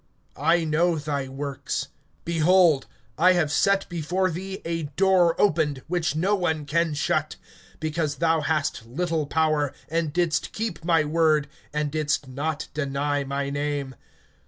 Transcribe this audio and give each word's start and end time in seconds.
(8)I 0.35 0.65
know 0.67 0.97
thy 0.97 1.27
works. 1.27 1.89
Behold, 2.25 2.87
I 3.19 3.33
have 3.33 3.51
set 3.51 3.87
before 3.87 4.31
thee 4.31 4.59
a 4.65 4.81
door 4.97 5.39
opened, 5.39 5.83
which 5.87 6.15
no 6.15 6.33
one 6.33 6.65
can 6.65 6.95
shut; 6.95 7.35
because 7.79 8.15
thou 8.15 8.41
hast 8.41 8.83
little 8.87 9.27
power 9.27 9.73
and 9.89 10.11
didst 10.11 10.53
keep 10.53 10.83
my 10.83 11.03
word, 11.03 11.47
and 11.71 11.91
didst 11.91 12.27
not 12.27 12.67
deny 12.73 13.23
my 13.23 13.51
name. 13.51 13.93